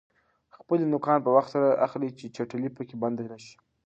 خپلې 0.57 0.83
نوکان 0.93 1.17
په 1.23 1.29
وخت 1.35 1.49
سره 1.55 1.79
اخلئ 1.85 2.09
چې 2.19 2.25
چټلي 2.35 2.69
پکې 2.75 2.95
بنده 3.03 3.23
نشي. 3.33 3.55